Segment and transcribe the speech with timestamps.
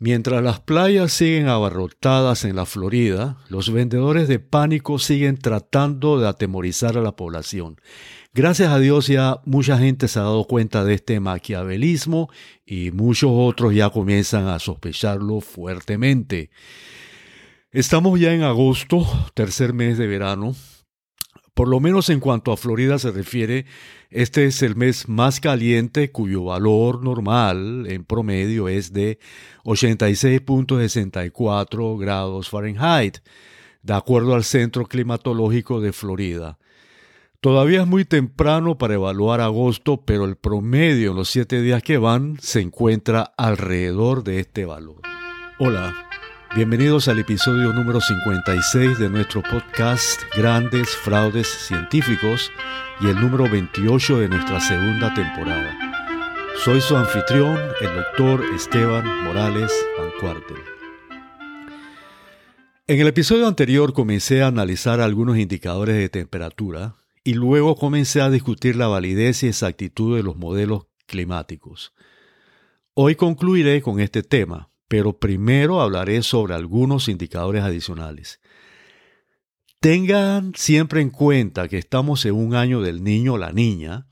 [0.00, 6.28] Mientras las playas siguen abarrotadas en la Florida, los vendedores de pánico siguen tratando de
[6.28, 7.80] atemorizar a la población.
[8.32, 12.30] Gracias a Dios ya mucha gente se ha dado cuenta de este maquiavelismo
[12.64, 16.50] y muchos otros ya comienzan a sospecharlo fuertemente.
[17.72, 19.04] Estamos ya en agosto,
[19.34, 20.54] tercer mes de verano,
[21.58, 23.66] por lo menos en cuanto a Florida se refiere,
[24.10, 29.18] este es el mes más caliente cuyo valor normal en promedio es de
[29.64, 33.18] 86.64 grados Fahrenheit,
[33.82, 36.60] de acuerdo al Centro Climatológico de Florida.
[37.40, 41.98] Todavía es muy temprano para evaluar agosto, pero el promedio en los siete días que
[41.98, 45.00] van se encuentra alrededor de este valor.
[45.58, 46.08] Hola.
[46.56, 52.50] Bienvenidos al episodio número 56 de nuestro podcast Grandes Fraudes Científicos
[53.00, 55.76] y el número 28 de nuestra segunda temporada.
[56.64, 59.70] Soy su anfitrión, el doctor Esteban Morales
[60.22, 60.36] Van
[62.86, 68.30] En el episodio anterior comencé a analizar algunos indicadores de temperatura y luego comencé a
[68.30, 71.92] discutir la validez y exactitud de los modelos climáticos.
[72.94, 78.40] Hoy concluiré con este tema, pero primero hablaré sobre algunos indicadores adicionales.
[79.80, 84.08] Tengan siempre en cuenta que estamos en un año del niño o la niña,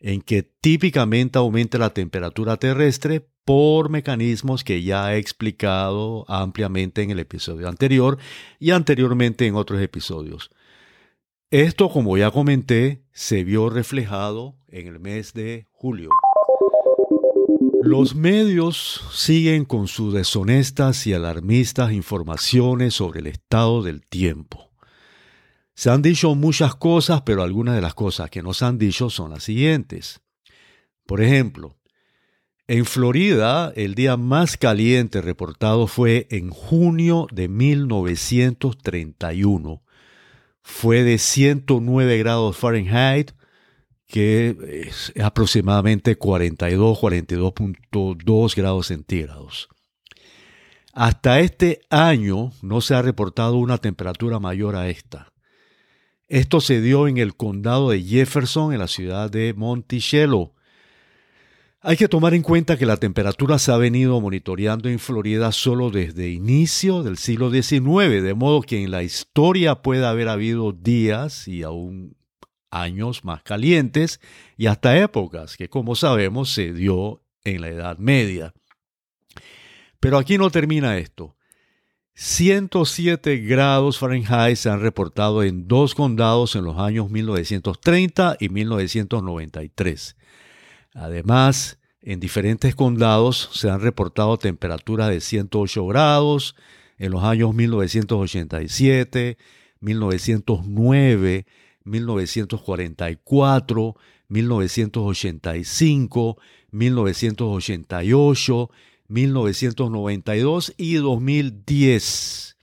[0.00, 7.10] en que típicamente aumenta la temperatura terrestre por mecanismos que ya he explicado ampliamente en
[7.10, 8.18] el episodio anterior
[8.58, 10.50] y anteriormente en otros episodios.
[11.50, 16.10] Esto, como ya comenté, se vio reflejado en el mes de julio.
[17.82, 24.72] Los medios siguen con sus deshonestas y alarmistas informaciones sobre el estado del tiempo.
[25.74, 29.30] Se han dicho muchas cosas, pero algunas de las cosas que nos han dicho son
[29.30, 30.22] las siguientes.
[31.06, 31.76] Por ejemplo,
[32.66, 39.84] en Florida el día más caliente reportado fue en junio de 1931.
[40.62, 43.37] Fue de 109 grados Fahrenheit
[44.08, 44.56] que
[44.88, 49.68] es aproximadamente 42, 42.2 grados centígrados.
[50.94, 55.32] Hasta este año no se ha reportado una temperatura mayor a esta.
[56.26, 60.54] Esto se dio en el condado de Jefferson, en la ciudad de Monticello.
[61.80, 65.90] Hay que tomar en cuenta que la temperatura se ha venido monitoreando en Florida solo
[65.90, 71.46] desde inicio del siglo XIX, de modo que en la historia puede haber habido días
[71.46, 72.17] y aún
[72.70, 74.20] años más calientes
[74.56, 78.54] y hasta épocas que como sabemos se dio en la Edad Media.
[80.00, 81.36] Pero aquí no termina esto.
[82.14, 90.16] 107 grados Fahrenheit se han reportado en dos condados en los años 1930 y 1993.
[90.94, 96.56] Además, en diferentes condados se han reportado temperaturas de 108 grados
[96.96, 99.38] en los años 1987,
[99.80, 101.46] 1909,
[101.88, 103.96] 1944,
[104.28, 106.38] 1985,
[106.70, 108.70] 1988,
[109.08, 112.56] 1992 y 2010.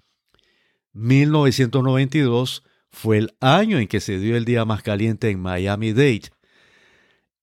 [0.94, 6.32] 1992 fue el año en que se dio el día más caliente en Miami-Dade.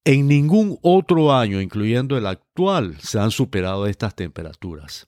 [0.05, 5.07] En ningún otro año, incluyendo el actual, se han superado estas temperaturas.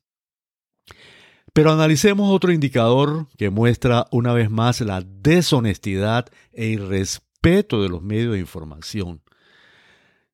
[1.55, 8.03] Pero analicemos otro indicador que muestra una vez más la deshonestidad e irrespeto de los
[8.03, 9.23] medios de información.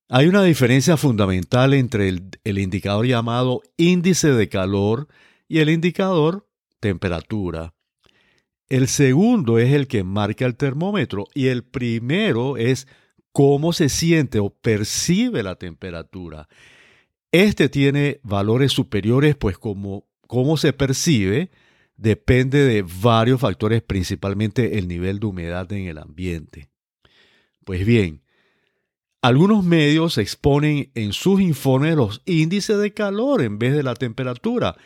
[0.09, 5.07] Hay una diferencia fundamental entre el, indicador llamado índice de calor
[5.47, 6.49] y el indicador
[6.79, 7.75] temperatura.
[8.67, 12.87] El segundo es el que marca el termómetro y el primero es
[13.31, 16.49] cómo se siente o percibe la temperatura.
[17.31, 21.51] Este tiene valores superiores, pues como cómo se percibe
[21.97, 26.69] depende de varios factores, principalmente el nivel de humedad en el ambiente.
[27.65, 28.23] Pues bien,
[29.21, 34.77] algunos medios exponen en sus informes los índices de calor en vez de la temperatura.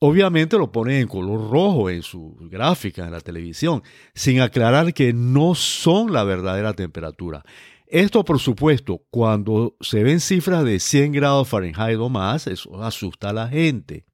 [0.00, 3.82] Obviamente lo ponen en color rojo en su gráfica en la televisión,
[4.14, 7.42] sin aclarar que no son la verdadera temperatura.
[7.86, 13.30] Esto, por supuesto, cuando se ven cifras de 100 grados Fahrenheit o más, eso asusta
[13.30, 14.04] a la gente.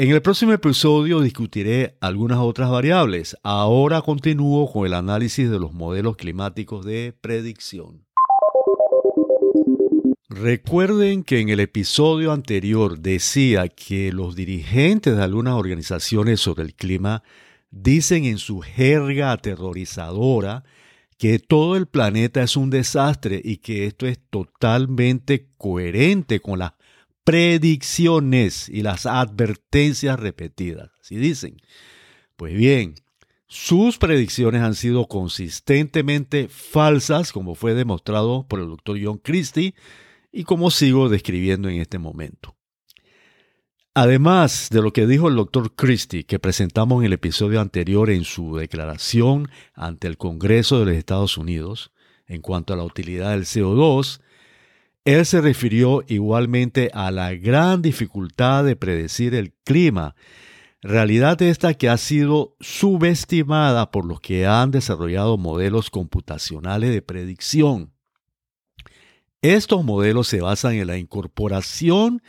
[0.00, 3.36] En el próximo episodio discutiré algunas otras variables.
[3.42, 8.06] Ahora continúo con el análisis de los modelos climáticos de predicción.
[10.28, 16.76] Recuerden que en el episodio anterior decía que los dirigentes de algunas organizaciones sobre el
[16.76, 17.24] clima
[17.72, 20.62] dicen en su jerga aterrorizadora
[21.16, 26.77] que todo el planeta es un desastre y que esto es totalmente coherente con las
[27.28, 30.90] predicciones y las advertencias repetidas.
[31.02, 31.58] Así dicen.
[32.36, 32.94] Pues bien,
[33.46, 39.74] sus predicciones han sido consistentemente falsas, como fue demostrado por el doctor John Christie
[40.32, 42.56] y como sigo describiendo en este momento.
[43.92, 48.24] Además de lo que dijo el doctor Christie, que presentamos en el episodio anterior en
[48.24, 51.92] su declaración ante el Congreso de los Estados Unidos
[52.26, 54.22] en cuanto a la utilidad del CO2,
[55.08, 60.14] él se refirió igualmente a la gran dificultad de predecir el clima,
[60.82, 67.94] realidad esta que ha sido subestimada por los que han desarrollado modelos computacionales de predicción.
[69.40, 72.22] Estos modelos se basan en la incorporación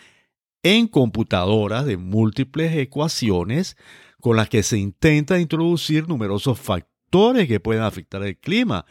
[0.63, 3.75] en computadoras de múltiples ecuaciones
[4.21, 8.85] con las que se intenta introducir numerosos factores que pueden afectar el clima,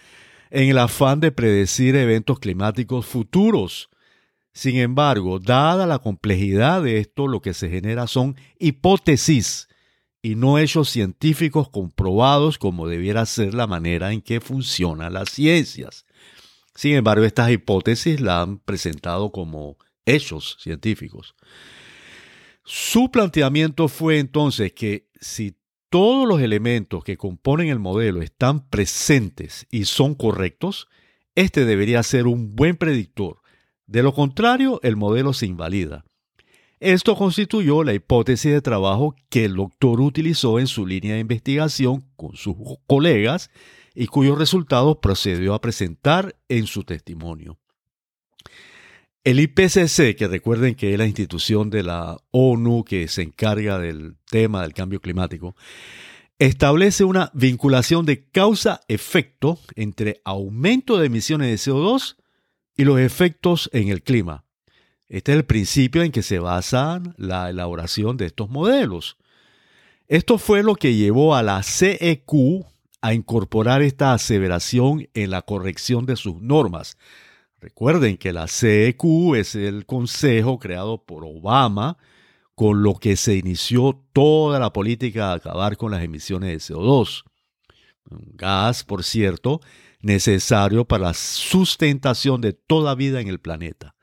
[0.50, 3.90] en el afán de predecir eventos climáticos futuros.
[4.52, 9.68] Sin embargo, dada la complejidad de esto, lo que se genera son hipótesis
[10.22, 16.06] y no hechos científicos comprobados como debiera ser la manera en que funcionan las ciencias.
[16.74, 21.34] Sin embargo, estas hipótesis la han presentado como hechos científicos.
[22.64, 25.56] Su planteamiento fue entonces que si
[25.90, 30.88] todos los elementos que componen el modelo están presentes y son correctos,
[31.34, 33.40] este debería ser un buen predictor.
[33.86, 36.04] De lo contrario, el modelo se invalida.
[36.80, 42.04] Esto constituyó la hipótesis de trabajo que el doctor utilizó en su línea de investigación
[42.16, 42.56] con sus
[42.86, 43.50] colegas
[43.94, 47.58] y cuyos resultados procedió a presentar en su testimonio.
[49.24, 54.16] El IPCC, que recuerden que es la institución de la ONU que se encarga del
[54.30, 55.56] tema del cambio climático,
[56.38, 62.16] establece una vinculación de causa-efecto entre aumento de emisiones de CO2
[62.76, 64.44] y los efectos en el clima.
[65.08, 69.16] Este es el principio en que se basa la elaboración de estos modelos.
[70.06, 72.64] Esto fue lo que llevó a la CEQ
[73.00, 76.96] a incorporar esta aseveración en la corrección de sus normas,
[77.60, 81.98] Recuerden que la CEQ es el consejo creado por Obama
[82.54, 87.24] con lo que se inició toda la política de acabar con las emisiones de CO2.
[88.10, 89.60] Un gas, por cierto,
[90.00, 93.94] necesario para la sustentación de toda vida en el planeta.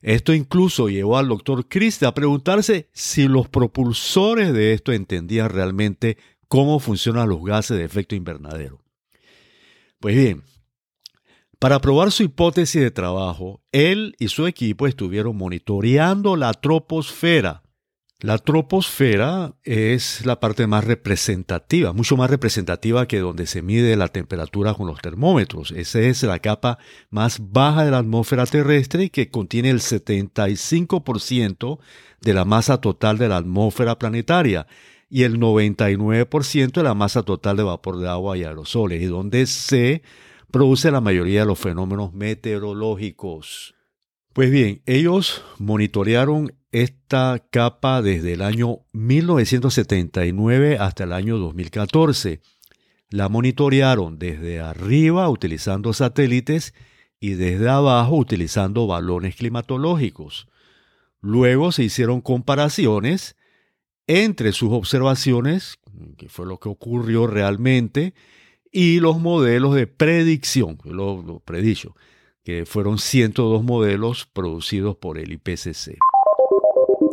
[0.00, 6.16] Esto incluso llevó al doctor Christie a preguntarse si los propulsores de esto entendían realmente
[6.48, 8.80] cómo funcionan los gases de efecto invernadero.
[10.00, 10.42] Pues bien,
[11.62, 17.62] para probar su hipótesis de trabajo, él y su equipo estuvieron monitoreando la troposfera.
[18.18, 24.08] La troposfera es la parte más representativa, mucho más representativa que donde se mide la
[24.08, 25.70] temperatura con los termómetros.
[25.70, 26.78] Esa es la capa
[27.10, 31.78] más baja de la atmósfera terrestre que contiene el 75%
[32.22, 34.66] de la masa total de la atmósfera planetaria
[35.08, 39.46] y el 99% de la masa total de vapor de agua y aerosoles, y donde
[39.46, 40.02] se
[40.52, 43.74] produce la mayoría de los fenómenos meteorológicos.
[44.32, 52.40] Pues bien, ellos monitorearon esta capa desde el año 1979 hasta el año 2014.
[53.10, 56.74] La monitorearon desde arriba utilizando satélites
[57.18, 60.48] y desde abajo utilizando balones climatológicos.
[61.20, 63.36] Luego se hicieron comparaciones
[64.06, 65.78] entre sus observaciones,
[66.18, 68.12] que fue lo que ocurrió realmente,
[68.72, 71.94] y los modelos de predicción, lo, lo predicho,
[72.42, 75.98] que fueron 102 modelos producidos por el IPCC.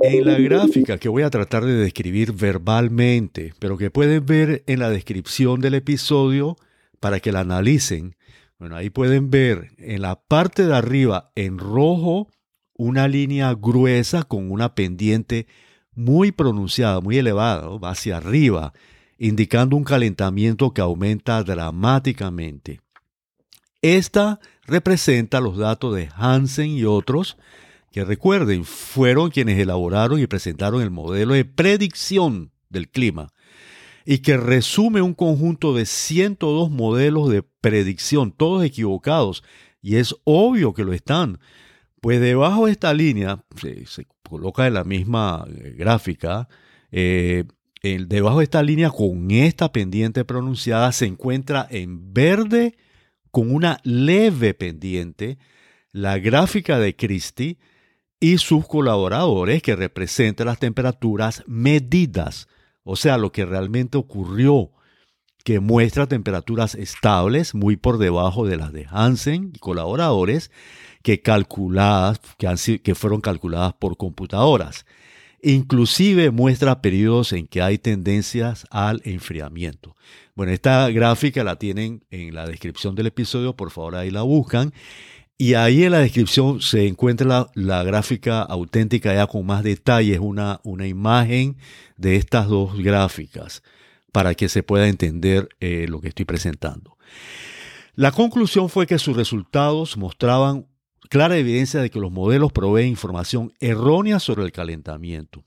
[0.01, 4.79] En la gráfica que voy a tratar de describir verbalmente, pero que pueden ver en
[4.79, 6.55] la descripción del episodio
[7.01, 8.15] para que la analicen,
[8.57, 12.29] bueno, ahí pueden ver en la parte de arriba en rojo
[12.73, 15.47] una línea gruesa con una pendiente
[15.93, 18.73] muy pronunciada, muy elevada, va hacia arriba
[19.19, 22.81] indicando un calentamiento que aumenta dramáticamente.
[23.81, 27.37] Esta representa los datos de Hansen y otros
[27.91, 33.27] que recuerden fueron quienes elaboraron y presentaron el modelo de predicción del clima
[34.05, 39.43] y que resume un conjunto de 102 modelos de predicción, todos equivocados,
[39.81, 41.39] y es obvio que lo están,
[42.01, 46.47] pues debajo de esta línea, se, coloca en la misma eh, gráfica,
[46.91, 47.45] eh,
[47.81, 52.77] debajo de esta línea con esta pendiente pronunciada se encuentra en verde
[53.31, 55.37] con una leve pendiente
[55.91, 57.57] la gráfica de Christie
[58.19, 62.47] y sus colaboradores que representan las temperaturas medidas,
[62.83, 64.71] o sea, lo que realmente ocurrió,
[65.45, 70.51] que muestra temperaturas estables muy por debajo de las de Hansen y colaboradores,
[71.01, 72.19] que calculadas,
[72.83, 74.85] que fueron calculadas por computadoras.
[75.41, 79.95] Inclusive muestra periodos en que hay tendencias al enfriamiento.
[80.35, 84.73] Bueno, esta gráfica la tienen en la descripción del episodio, por favor ahí la buscan.
[85.37, 90.59] Y ahí en la descripción se encuentra la, gráfica auténtica ya con más detalles, una,
[90.63, 91.55] una imagen
[91.95, 93.63] de estas dos gráficas
[94.11, 96.97] para que se pueda entender eh, lo que estoy presentando.
[97.95, 100.65] La conclusión fue que sus resultados mostraban
[101.09, 105.43] clara evidencia de que los modelos proveen información errónea sobre el calentamiento.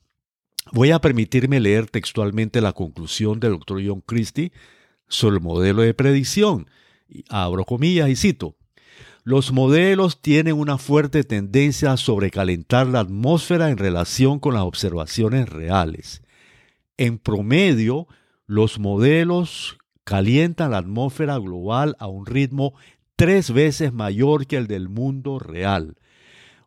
[0.71, 4.51] Voy a permitirme leer textualmente la conclusión del doctor John Christie
[5.07, 6.67] sobre el modelo de predicción.
[7.29, 8.55] Abro comillas y cito.
[9.23, 15.47] Los modelos tienen una fuerte tendencia a sobrecalentar la atmósfera en relación con las observaciones
[15.47, 16.23] reales.
[16.97, 18.07] En promedio,
[18.47, 22.73] los modelos calientan la atmósfera global a un ritmo
[23.15, 25.95] tres veces mayor que el del mundo real.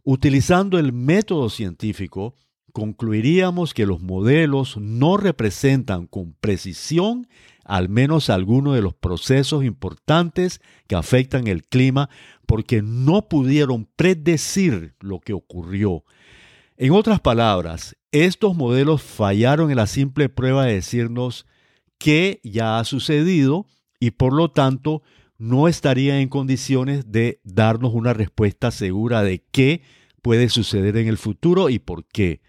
[0.02, 2.36] Utilizando el método científico,
[2.72, 7.26] concluiríamos que los modelos no representan con precisión
[7.66, 12.08] al menos algunos de los procesos importantes que afectan el clima
[12.46, 16.04] porque no pudieron predecir lo que ocurrió.
[16.76, 21.46] En otras palabras, estos modelos fallaron en la simple prueba de decirnos
[21.98, 23.66] qué ya ha sucedido
[23.98, 25.02] y por lo tanto
[25.38, 29.82] no estarían en condiciones de darnos una respuesta segura de qué
[30.22, 32.40] puede suceder en el futuro y por qué.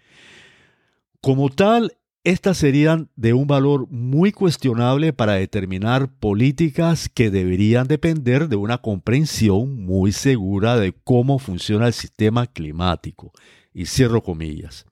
[1.20, 1.92] Como tal,
[2.24, 8.78] estas serían de un valor muy cuestionable para determinar políticas que deberían depender de una
[8.78, 13.32] comprensión muy segura de cómo funciona el sistema climático.
[13.72, 14.84] Y cierro comillas.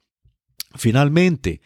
[0.76, 1.60] Finalmente,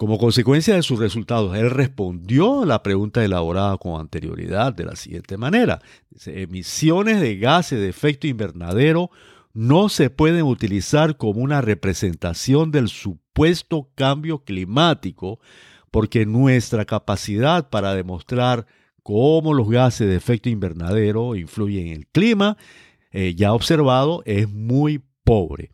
[0.00, 4.96] como consecuencia de sus resultados, él respondió a la pregunta elaborada con anterioridad de la
[4.96, 5.82] siguiente manera.
[6.24, 9.10] emisiones de gases de efecto invernadero
[9.52, 15.38] no se pueden utilizar como una representación del supuesto cambio climático
[15.90, 18.64] porque nuestra capacidad para demostrar
[19.02, 22.56] cómo los gases de efecto invernadero influyen en el clima,
[23.10, 25.72] eh, ya observado, es muy pobre.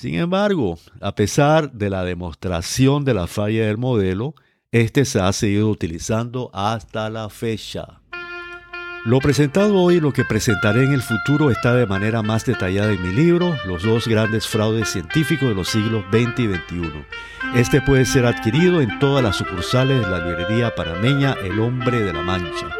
[0.00, 4.34] Sin embargo, a pesar de la demostración de la falla del modelo,
[4.72, 8.00] este se ha seguido utilizando hasta la fecha.
[9.04, 12.90] Lo presentado hoy y lo que presentaré en el futuro está de manera más detallada
[12.90, 17.04] en mi libro, Los dos grandes fraudes científicos de los siglos XX y XXI.
[17.56, 22.14] Este puede ser adquirido en todas las sucursales de la librería panameña El Hombre de
[22.14, 22.70] la Mancha.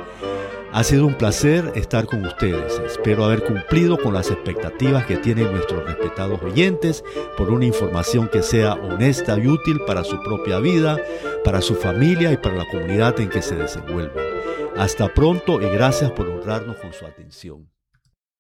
[0.73, 2.79] Ha sido un placer estar con ustedes.
[2.87, 7.05] Espero haber cumplido con las expectativas que tienen nuestros respetados oyentes
[7.37, 10.99] por una información que sea honesta y útil para su propia vida,
[11.45, 14.25] para su familia y para la comunidad en que se desenvuelven.
[14.77, 17.69] Hasta pronto y gracias por honrarnos con su atención.